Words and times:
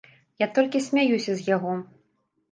Я 0.43 0.45
толькі 0.59 0.79
смяюся 0.85 1.35
з 1.41 1.45
яго. 1.49 1.75